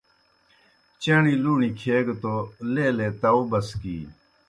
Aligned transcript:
چݨیْ 1.01 1.33
لُوݨیْ 1.43 1.69
کھیگہ 1.79 2.15
توْ 2.21 2.35
لیلے 2.73 3.07
تاؤ 3.21 3.41
بسکِینیْ۔ 3.49 4.11